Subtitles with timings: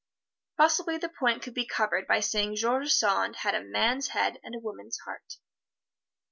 [0.57, 4.55] Possibly the point could be covered by saying George Sand had a man's head and
[4.55, 5.35] a woman's heart.